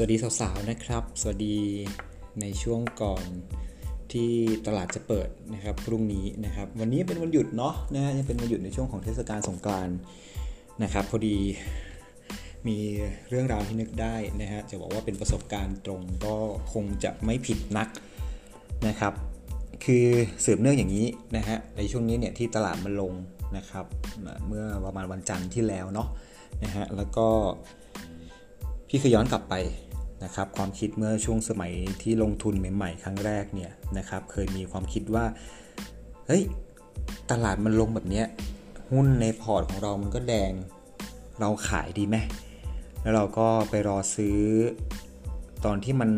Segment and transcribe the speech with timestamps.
[0.00, 1.58] สวัสดีสาวๆนะครับ สวัสดี
[2.40, 3.24] ในช่วงก่อน
[4.12, 4.30] ที่
[4.66, 9.96] ตลาดจะเปิดนะครับพรุ่งนี้นะครับ วันนี้เป็นวันหยุดเนาะนะฮะยังเป็นวันหยุดในช่วงของเทศกาลสงกรานต์
[10.82, 11.38] นะครับ พอดี
[12.66, 12.76] มี
[13.28, 16.34] เรื่องราวที่นึกได้นะฮะจะบอกว่าเป็นประสบการณ์ตรงก็
[16.72, 17.88] คงจะไม่ผิดนัก
[18.88, 19.12] นะครับ
[19.84, 20.06] คือ
[20.44, 23.12] สืบเนื่องอย่างนี้นะฮะในช่วงนี้เนี่ยที่ตลาดมันลง
[23.56, 23.86] นะครับ
[24.46, 26.08] เมื่อประมาณวันจันทร์ที่แล้วเนาะ
[26.64, 27.26] นะฮะแล้วก็
[28.88, 29.56] พี่เคยย้อนกลับไป
[30.24, 31.72] นะครับความคิดเมื่อช่วงสมัย
[32.02, 35.24] ที่ลงทุนใหม่ๆ ครั้งแรกเนี่ยนะครับเคยมีความคิดว่า
[36.26, 36.42] เฮ้ย
[37.30, 38.26] ตลาดมันลงแบบเนี้ย
[38.90, 40.52] หุ้นในพอร์ตของเรามันก็แดง
[41.40, 42.16] เราขายดีไหม
[43.02, 44.38] แล้วเราก็ไปรอซื้อ
[45.64, 46.10] ตอนที่มัน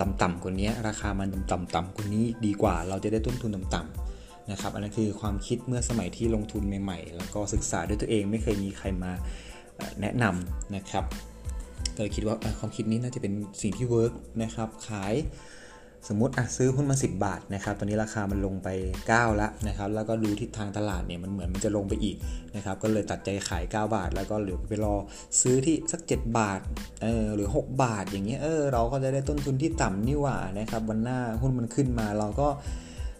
[0.00, 9.12] ต่ำๆกว่านี้ราคามันต่ำๆกว่านี้ดีกว่า เราจะได้ต้นทุนต่ำๆนะครับอันนั้นคือความคิดเมื่อสมัยที่ลงทุนใหม่ ๆ แล้วก็ศึกษาด้วยตัวเองไม่เคยมีใครมา
[10.00, 11.04] แนะนำนะครับ
[11.96, 15.14] ก็เลยคิดว่าความคิดนี้น่าจะเป็นสิ่งที่เวิร์กนะครับ ขาย
[16.08, 18.68] สมมติอะซื้อหุ้นมา 10 บาทนะครับตอนนี้ราคามันลงไป
[19.04, 22.16] 9 แล้วนะครับ แล้วก็ดูทิศทางตลาดเนี่ยมันเหมือนมันจะลงไปอีก
[22.56, 24.96] นะครับ ก็เลยตัดใจขาย 9 บาท แล้วก็เหลือไปรอ
[25.40, 26.60] ซื้อที่สัก 7 บาท
[27.02, 32.48] เออหรือ 6 บาทอย่างเงี้ยเออเราก็จะได้ต้นทุนที่ต่ำนี่หว่านะครับวันหน้าหุ้นมันขึ้นมาเราก็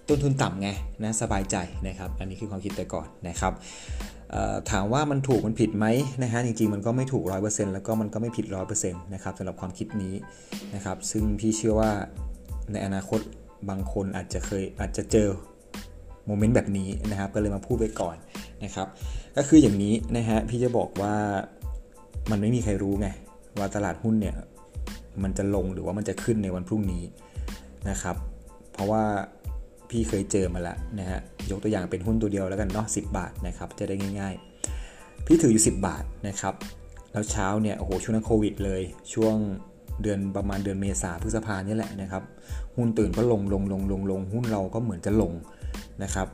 [0.08, 0.68] ต้นทุนต่ำไง
[1.04, 3.52] นะสบายใจนะครับ อันนี้คือความคิดแต่ก่อนนะครับ
[4.70, 5.86] ถามว่ามันถูกมันผิดไหม
[6.22, 10.14] นะฮะจริงๆมันก็ไม่ถูก 100%แล้วก็มันก็ไม่ผิด 100%นะครับสำหรับความคิดนี้
[10.74, 11.90] นะครับซึ่งพี่เชื่อว่า
[12.72, 13.20] ในอนาคต
[13.68, 15.28] บางคนอาจจะเคยอาจจะเจอ
[16.26, 18.16] โมเมนต์แบบนี้นะครับก็เลยมาพูดไว้ก่อน
[18.64, 18.86] นะครับ
[19.36, 21.14] ก็คืออย่างนี้นะฮะพี่จะบอกว่า
[22.30, 23.08] มันไม่มีใครรู้ไง
[23.58, 24.36] ว่าตลาดหุ้นเนี่ย
[25.22, 27.02] มันจะลงหรือว่ามันจะขึ้นในวันพรุ่งนี้
[27.90, 28.16] นะครับ
[28.72, 29.04] เพราะว่า
[29.94, 34.34] พี่เคยเจอมาแล้วนะฮะยกตัวอย่างเป็นหุ้นตัวเดียวแล้วกันเนาะสิบาทนะครับจะได้ง่าย
[34.80, 36.54] ๆ พี่ถืออยู่ 10 บาทนะครับ
[37.12, 38.82] แล้วเช้าเนี่ยโอ้โหช่วงนั้นโควิดเลย
[39.14, 39.36] ช่วง
[40.02, 42.22] เดือนประมาณเดือนเมษาพฤษภาเนี่ยแหละนะครับ
[42.76, 45.32] หุ้นตื่นก็ลงลงลงลงลงหุ้นเราก็เหมือนจะลง
[46.02, 46.28] นะครับ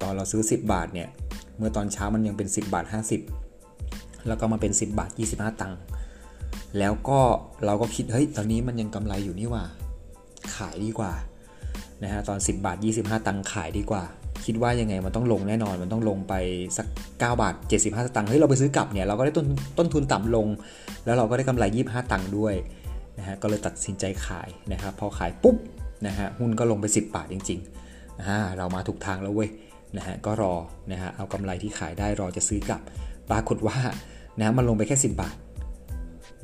[0.00, 1.08] ตอนเราซื้อ 10 บาทเนี่ย
[1.56, 2.84] เมื่อตอนเช้ามันยังเป็น 10 บาท
[3.56, 5.80] 50 แล้วก็มาเป็น 10 บาท 25 ตังค์
[6.78, 7.20] แล้วก็
[7.64, 9.64] เราก็คิดเฮ้ยตอนนี้มันยังกำไรอยู่นี่ว่า
[10.54, 11.12] ขายดีกว่า
[12.02, 14.04] นะฮะตอน 10 บาท 25 ตังค์ขายดีกว่า
[14.44, 16.34] คิดว่ายังไงมันต้องลงแน่นอนมันต้องลงไป
[16.76, 19.46] สัก 9 บาท 75ตังค์เฮ้ยเราไปซื้อกลับเนี่ยเราก็ได้ต้น
[19.78, 20.46] ต้นทุนต่ำลง
[21.04, 22.54] แล้วเราก็ได้กำไร 25 ตังค์ด้วย
[23.18, 25.56] นะฮะก็เลยตัดสินใจขายนะครับพอขายปุ๊บ
[26.06, 29.50] นะฮะหุ้นก็ลงไป 10 บาทจริงๆนะฮะเรามาถูกทางแล้วเว้ย
[29.96, 30.54] นะฮะก็รอ
[30.92, 32.80] นะฮะเอากำไรที่ขายได้รอจะซื้อกลับ
[33.30, 33.78] ปรากฏว่า
[34.40, 35.36] นะมันลงไปแค่ 10 บาท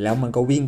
[0.02, 0.64] แล้วมันก็วิ่ง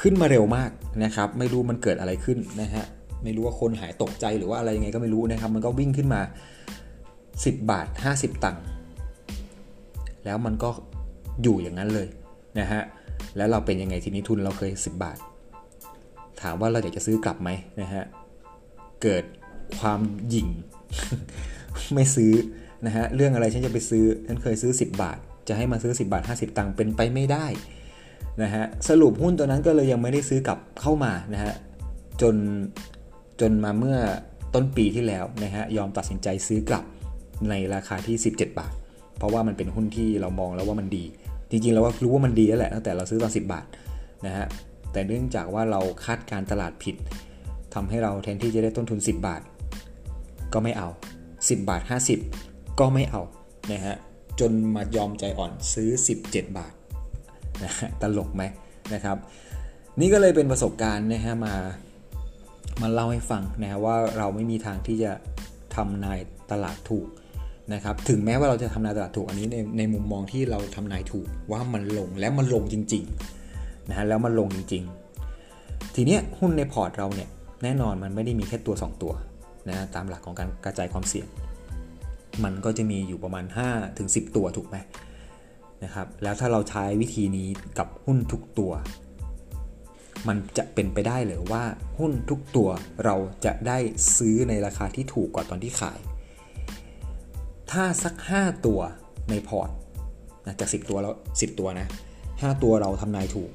[0.00, 0.70] ขึ้นมาเร็วมาก
[1.04, 2.84] นะครับ ไม่รู้มันเกิดอะไรขึ้นนะฮะ
[3.24, 6.20] ไม่รู้ว่าคนหายตกใจหรือว่าอะไรยังไงก็ไม่รู้นะครับ มันก็วิ่งขึ้นมา
[7.02, 8.64] 10 บาท 50 ตังค์
[10.24, 10.70] แล้วมันก็
[11.42, 12.08] อยู่อย่างนั้นเลย
[12.60, 12.82] นะฮะ
[13.36, 15.18] แล้วเราเป็นยังไงทีนี้ทุนเราเคย 10 บาท
[16.40, 17.50] ถามว่าเราอยากจะซื้อกลับไหม
[17.80, 18.02] นะฮะ
[19.02, 19.24] เกิด
[19.80, 20.00] ความ
[20.30, 20.48] หยิ่ง
[21.94, 22.32] ไม่ซื้อ
[22.86, 25.18] นะฮะเรื่องอะไรฉันจะไปซื้อฉันเคยซื้อ 10 บาท
[25.48, 27.46] จะให้มาซื้อ 10 บาท 50 ตังค์เป็นไปไม่ได้
[28.42, 31.54] นะฮะสรุปหุ้นตัวนั้นก็เลยยังไม่ได้ซื้อกลับเข้ามานะฮะ
[32.22, 32.34] จน
[33.42, 33.98] จนมาเมื่อ
[34.54, 36.84] ต้นปีที่แล้วนะฮะยอมตัดสินใจซื้อกลับ
[37.50, 38.72] ในราคาที่ 17 บาท
[39.18, 41.04] เพราะว่ามันเป็นหุ้นที่เรามองแล้วว่ามันดี
[41.50, 43.66] จริงๆเราก็รู้ว่ามันดีแล้วแหละตั้งแต่เราซื้อตอน 10 บาท
[44.26, 44.46] นะฮะ
[44.92, 46.96] แต่เนื่องจากว่าเราคาดการตลาดผิด
[47.74, 49.42] ทำให้เราแทนที่จะได้ต้นทุน 10 บาท
[50.52, 50.88] ก็ไม่เอา
[51.28, 51.82] 10 บาท
[52.30, 53.22] 50 ก็ไม่เอา
[53.72, 53.96] นะฮะ
[54.40, 55.90] จนมายอมใจอ่อนซื้อ
[56.24, 56.72] 17 บาท
[57.64, 58.42] นะฮะตลกไหม
[58.94, 59.16] นะครับ
[60.00, 61.54] นี่ก็เลยเป็นประสบการณ์นะฮะมา
[62.80, 65.12] มาเล่าให้ฟังนะว่าเราไม่มีทางที่จะ
[65.76, 66.18] ทำนาย
[66.50, 67.06] ตลาดถูก
[67.74, 74.84] นะครับถึงแม้ว่าเราจะทำนายตลาดถูกอันนี้ในในมุมมองที่เราทำนายถูกว่ามันลงแล้วมันลงจริงๆนะฮะแล้วมันลงจริง
[75.38, 77.28] ๆ ทีเนี้ยหุ้นในพอร์ตเราเนี่ย
[77.62, 79.12] แน่นอนมันไม่ได้มีแค่ตัว 2 ตัว
[79.68, 81.26] นะตามหลักของการกระจายความเสี่ยง
[82.44, 84.76] มันก็จะมีอยู่ประมาณ5ถึง10 ตัวถูกไหม
[85.84, 87.48] นะครับแล้วถ้าเราใช้วิธีนี้
[87.78, 88.72] กับหุ้นทุกตัว
[90.28, 91.64] มันจะเป็นไปได้เลยว่า
[91.98, 92.68] หุ้นทุกตัว
[93.04, 93.78] เราจะได้
[94.16, 95.98] ซื้อในราคาที่ถูกกว่าตอนที่ขาย
[97.70, 98.80] ถ้าสัก 5 ตัว
[99.30, 99.70] ในพอร์ต
[100.46, 101.86] นะจาก 10 ตัวแล้ว10 ตัวนะ
[102.24, 103.50] 5 ตัวเราทำนายถูก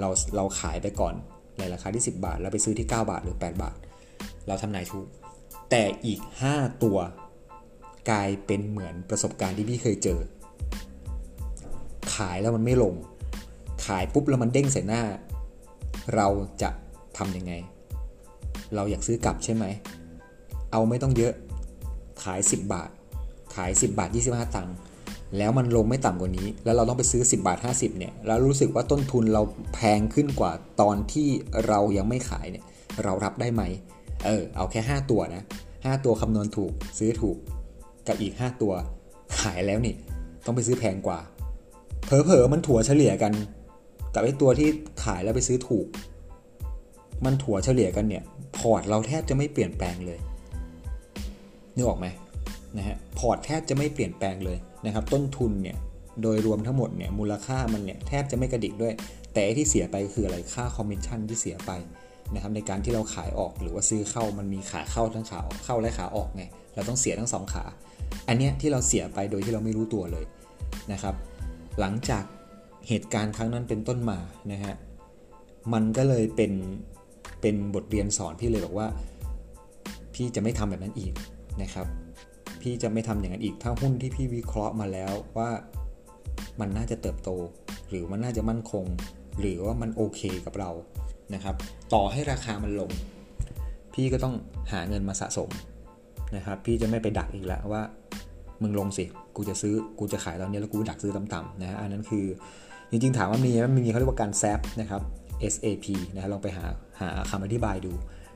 [0.00, 1.14] เราเราขายไปก่อน
[1.58, 3.76] ในราคาที่ 10 บาท แล้วไปซื้อที่ 9 บาทหรือ 8 บาท
[4.46, 5.06] เราทำนายถูก
[5.70, 6.20] แต่อีก
[6.52, 6.98] 5 ตัว
[8.10, 10.20] กลายเป็นเหมือนประสบการณ์ที่พี่เคยเจอ
[12.14, 12.94] ขายแล้วมันไม่ลง
[13.86, 15.02] ขายปุ๊บแล้วมันเด้งใส่หน้า
[16.14, 16.28] เรา
[16.62, 16.70] จะ
[17.18, 17.52] ทำยังไง
[18.74, 19.64] เราอยากซื้อกลับใช่ไหม
[20.72, 21.32] เอาไม่ต้องเยอะ
[22.22, 22.90] ขาย 10 บาท
[23.54, 24.74] ขาย 10 บาท 25 ตังค์
[25.38, 29.42] แล้วมันลงไม่ต่ำกว่านี้ แล้วเราต้องไปซื้อ 10 บาท 50 เนี่ย แล้วรู้สึกว่าต้นทุนเรา
[29.74, 31.28] แพงขึ้นกว่าตอนที่
[31.66, 32.64] เรายังไม่ขายเนี่ย
[33.04, 33.62] เรารับได้ไหม
[34.24, 35.42] เออ เอาแค่ 5 ตัวนะ
[35.72, 37.36] 5 ตัวคำนวณถูก ซื้อถูก
[38.06, 38.72] กับอีก 5 ตัว
[39.40, 39.94] ขายแล้วนี่
[40.44, 41.20] ต้องไปซื้อแพงกว่า
[42.04, 43.32] เผลอๆมันถั่วเฉลี่ยกัน
[44.14, 44.68] กับไอ้ตัวที่
[45.04, 45.86] ขายแล้วไปซื้อถูก
[47.24, 48.24] มันถัวเฉลี่ยกันเนี่ย
[48.56, 50.18] พอร์ตเราแทบจะไม่เปลี่ยนแปลงเลย
[51.74, 52.06] นึกออกไหม
[52.76, 55.76] นะฮะพอร์ตแทบจะไม่เปลี่ยนแปลงเลยนะครับ ต้นทุนเนี่ย
[56.22, 58.94] โดยรวมทั้งหมดเนี่ยมูลค่ามันเนี่ยแทบจะไม่กระดิกด้วย
[59.34, 61.72] แต่ที่เสียไปคืออะไรค่าคอมมิชชั่นที่เสียไป
[62.34, 67.64] นะครับในการที่เราขายออกหรือว่าซื้อเข้ามันมีขาเข้าทั้งขาเข้าและขาออกไงเราต้องเสียทั้งสองขา
[68.28, 70.24] อันเนี้ยที่เราเสียไปโดยที่เราไม่รู้ตัวเลย
[70.92, 71.14] นะครับ
[71.80, 72.24] หลังจาก
[72.88, 74.18] เหตุการณ์ครั้งนั้นเป็นต้นมา
[74.52, 74.74] นะฮะ
[75.72, 76.52] มันก็เลยเป็น
[77.40, 78.88] เป็นบทเรียนสอนพี่เลยบอกว่า
[80.14, 81.12] พี่จะไม่ทำแบบนั้นอีก
[81.62, 81.86] นะครับ
[82.62, 85.50] พี่จะไม่ทำอย่างนั้นอีกถ้าหุ้นที่พี่วิเคราะห์มาแล้วว่า
[86.60, 87.30] มันน่าจะเติบโต
[87.88, 88.84] หรือมันน่าจะมั่นคง
[89.40, 90.70] หรือว่ามันโอเคกับเรา
[91.34, 91.54] นะครับ
[91.94, 92.90] ต่อให้ราคามันลง
[93.94, 94.34] พี่ก็ต้อง
[94.72, 95.50] หาเงินมาสะสม
[96.36, 97.82] นะครับ พี่จะไม่ไปดักอีกแล้วว่า
[98.62, 99.04] มึงลงสิ
[99.36, 102.26] กูจะซื้อ กูจะขายตอนนี้แล้วกูดักซื้อต่ำๆนะฮะ อันนั้นคือ
[102.90, 105.02] จริงๆ ถามว่ามีไหมมีเขาเรียกว่าการแซฟนะครับ
[105.52, 106.64] SAP นะฮะ ลองไปหา
[107.00, 107.92] หาคำอธิบายดู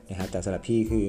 [0.09, 1.05] นะครับแต่สำหรับพี่คือ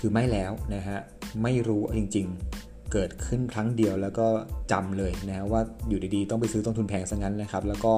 [0.00, 0.98] คือไม่แล้วนะฮะ
[1.42, 2.26] ไม่รู้จริง
[2.58, 4.26] ๆ เกิดขึ้นครั้งเดียวแล้วก็
[4.72, 7.92] จำเลยนะฮะว่าอยู่ดีๆ ต้องไปซื้อต้นทุนแพงซะงั้นนะครับ แล้วก็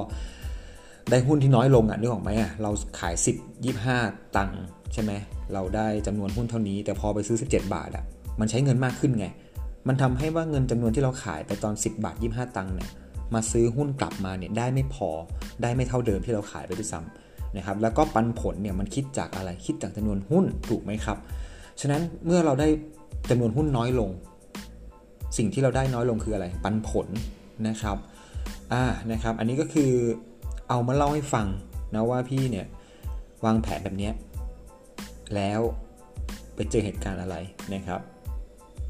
[1.11, 2.71] ได้หุ้นที่น้อยลงอะนึกออกไหมอะเรา
[3.01, 4.63] ขาย 10 25 ตังค์
[4.93, 5.13] ใช่ไหม
[5.55, 8.05] เราได้จำนวนหุ้นเท่านี้ แต่พอไปซื้อ 17 บาทอะ
[8.41, 9.27] มันใช้เงินมากขึ้นไง
[9.89, 12.91] มันทำให้ว่าเงินจำนวนที่เราขายไปตอน 10 บาท 25 ตังค์เนี่ย
[13.35, 15.11] มาซื้อหุ้นกลับมาเนี่ยได้ไม่พอ
[15.63, 21.19] ได้ไม่เท่าเดิมที่เราขายไปด้วยซ้ำนะครับแล้วก็ปันผลเนี่ยมันคิดจากอะไรคิดจากจำนวนหุ้นถูกไหมครับ
[21.81, 22.69] ฉะนั้นเมื่อเราได้
[23.31, 24.11] จำนวนหุ้นน้อยลง
[25.37, 27.07] สิ่งที่เราได้น้อยลงคืออะไร ปันผล
[27.69, 27.97] นะครับ
[28.73, 29.91] อ่านะครับ อันนี้ก็คือ
[30.69, 31.47] เอามาเล่าให้ฟัง
[31.95, 32.67] นะว่าพี่เนี่ย
[33.45, 34.11] วางแผนแบบนี้
[35.35, 35.61] แล้ว
[36.55, 37.37] ไปเจอเหตุการณ์อะไร
[37.75, 38.01] นะครับ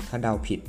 [0.09, 0.61] ถ้าเดาผิด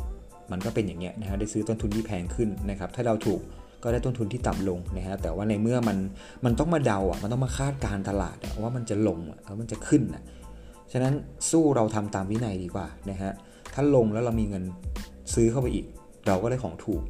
[0.51, 3.41] มันก็เป็นอย่างเงี้ยนะฮะได้ซื้อต้นทุนที่แพงขึ้นนะครับถ้าเดาถูก
[3.83, 5.97] ก็ได้ต้นทุนที่ต่ำลงนะฮะแต่ว่าในเมื่อมัน
[6.45, 10.23] มันต้องมาเดาอะมันต้องมาคาดการตลาดว่ามันจะลงอะแล้วมันจะขึ้นอะ
[10.91, 11.13] ฉะนั้น
[11.51, 13.31] สู้เราทำตามวินัยดีกว่านะฮะ
[13.73, 14.63] ถ้าลงแล้วเรามีเงิน
[15.33, 15.85] ซื้อเข้าไปอีก
[16.27, 17.03] เราก็ได้ของถูก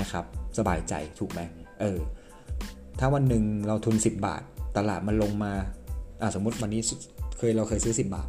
[0.00, 0.24] นะครับ
[0.58, 1.40] สบายใจถูกไหม
[1.80, 1.98] เออ
[2.98, 4.42] ถ้าวันหนึ่งเราทุน 10 บาท
[4.76, 5.52] ตลาดมันลงมา
[6.20, 6.80] อ่าสมมติวันนี้
[7.38, 8.24] เคยเราเคยซื้อ 10 บา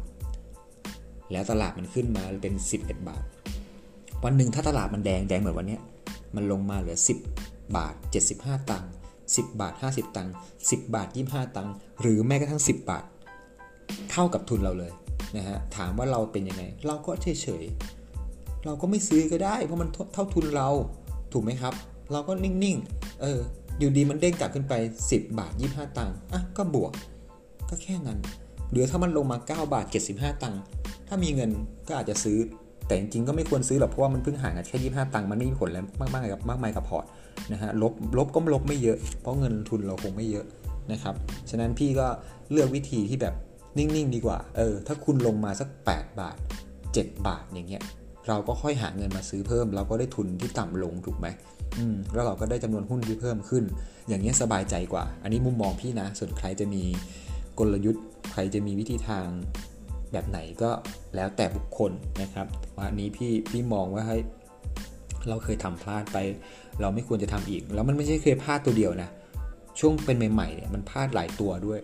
[1.32, 3.24] แล้วตลาดมันขึ้นมาเป็น 11 บาท
[4.24, 5.78] วันหนึ่งถ้าตลาดมันแดงแดงเหมือนวันนี้
[6.34, 6.98] มันลงมาเหลือ
[7.32, 7.94] 10 บาท
[8.32, 8.90] 75 ตังค์
[9.26, 13.04] 10 บาท 50 ตังค์10 บาท 25 ตังค์หรือแม้กระทั่ง 10 บาท
[14.10, 14.92] เท่ากับทุนเราเลย
[15.36, 17.64] นะฮะถามว่าเราเป็นยังไง เราก็เฉยเฉย
[18.64, 20.68] เราก็ไม่ซื้อก็ได้ เพราะมันเท่าทุนเรา
[21.32, 21.74] ถูกไหมครับ
[22.12, 23.40] เราก็นิ่งๆเออ
[23.78, 24.74] อยู่ดีมันเด้งกลับขึ้นไป
[25.08, 26.92] 10 บาท 25 ตังค์อะก็บวก
[27.68, 28.18] ก็แค่นั้น
[28.70, 30.60] หรือถ้ามันลงมา 9 บาท 75 ตังค์
[31.08, 31.50] ถ้ามีเงิน
[31.88, 32.38] ก็อาจจะซื้อ
[32.86, 37.04] แต่จริงๆก็ไม่ควรซื้อหรอกเพราะว่ามันเพิ่งห่างกันแค่ 25 ตังค์มันไม่มีผลอะไรมากๆกับมากมายกับพอร์ต
[37.52, 40.46] นะฮะลบลบก็ลบไม่เยอะ เพราะเงินทุนเราคงไม่เยอะ
[40.92, 41.14] นะครับ
[41.50, 42.06] ฉะนั้นพี่ก็
[42.50, 43.34] เลือกวิธีที่แบบ
[43.78, 46.36] นิ่งๆดีกว่าเออถ้าคุณลงมาสัก 8 บาท
[46.82, 47.82] 7 บาทอย่างเงี้ย
[48.28, 51.26] เราก็ค่อยหาเงินมาซื้อเพิ่ม เราก็ได้ทุนที่ต่ำลงถูกไหม
[51.78, 53.64] อืมแล้วเราก็ได้จำนวนหุ้นที่เพิ่มขึ้น
[54.08, 56.82] อย่างเงี้ยสบายใจกว่า อันนี้มุมมองพี่นะส่วนใครจะมี
[57.58, 59.26] กลยุทธ์ใครจะมีวิธีทาง
[60.14, 60.70] แบบไหนก็
[61.16, 61.92] แล้วแต่บุคคล
[62.22, 62.46] นะครับ
[62.78, 64.18] วันนี้พี่พี่มองว่าให้
[65.28, 66.18] เราเคยทำพลาดไป
[66.80, 69.08] เราไม่ควรจะทำอีก แล้วมันไม่ใช่เคยพลาดตัวเดียวนะ
[69.78, 71.80] ช่วงเป็นใหม่ๆเนี่ยมันพลาดหลายตัวด้วย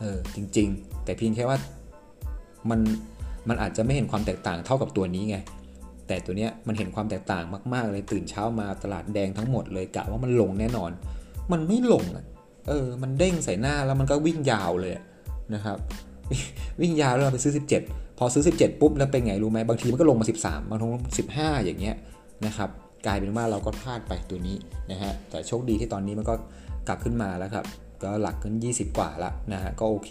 [0.00, 1.58] เออจริง ๆ แต่เพียงแค่ว่า
[2.70, 2.80] มัน
[3.48, 5.36] มันอาจจะไม่เห็นความแตกต่างเท่ากับตัวนี้ไง
[6.06, 7.44] แต่ตัวเนี้ยมันเห็นความแตกต่าง
[7.74, 10.90] มาก ๆ เลยตื่นเช้ามาตลาดแดงทั้งหมดเลยกะว่ามันลงแน่นอน
[11.52, 12.24] มันไม่ลงอะ
[12.68, 14.92] เออ มันเด้งใส่หน้าแล้วมันก็วิ่งยาวเลย
[15.54, 15.78] นะครับ
[16.80, 17.52] วิ่งยาวแล้วเราไปซื้อ
[17.86, 20.86] 17 พอซื้อ 17 ปุ๊บแล้วเป็นไงรู้ไหมบางทีมันก็ลงมา 13 บางที
[21.36, 21.96] 15 อย่างเงี้ย
[22.46, 22.70] นะครับ
[23.06, 24.56] กลายเป็นว่าเราก็พลาดไปตัวนี้
[24.90, 26.34] นะฮะแต่โชคดีที่ตอนนี้มันก็
[26.88, 27.64] กลับขึ้นมาแล้วครับ
[28.02, 30.10] ก็หลักขึ้น 20 กว่าละนะฮะก็โอเค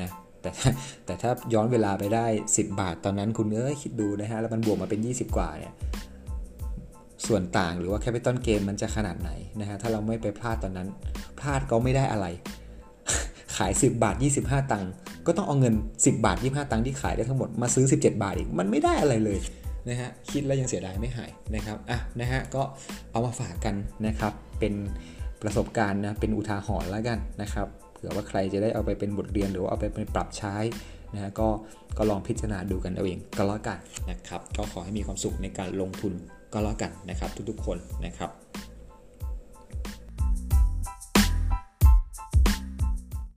[0.00, 0.10] นะ
[0.42, 0.50] แต่
[1.04, 5.74] แต่ถ้าย้อนเวลาไปได้ 10 บาทตอนนั้นคุณเอ้ยคิดดูนะฮะแล้วมันบวกมาเป็น 20 กว่าเนี่ย
[7.26, 10.88] ส่วนต่างหรือว่าแคปิตอลเกมมันจะขนาดไหนนะฮะถ้าเราไม่ไปพลาดตอนนั้น
[11.40, 12.26] พลาดก็ไม่ได้อะไร
[13.56, 14.92] ขาย 10 บาท 25 ตังค์
[15.26, 19.38] ก็ต้องเอาเงิน 10 บาท 25 ตังค์ที่ขายได้ทั้งหมดมาซื้อ 17 บาทอีก มันไม่ได้อะไรเลย
[19.88, 22.62] นะฮะคิดแล้วยังเสียดายไม่หายนะครับอะนะฮะก็
[23.12, 23.74] เอามาฝากกัน
[24.06, 24.74] นะครับเป็น
[25.42, 30.56] ประสบการณ์นะเป็นอุทาหรณ์แล้วกันนะครับเผื่อว่าใครจะได้เอาไปเป็นบทเรียนหรือว่าเอาไปปรับใช้
[31.14, 31.48] นะฮะก็
[31.98, 33.78] ก็ลองพิจารณาดูกันเอาเองก็แล้วกัน
[34.10, 36.12] นะครับก็ขอให้มีความสุขในการลงทุน
[36.52, 38.30] ก็แล้วกันนะครับทุกๆคนนะครับ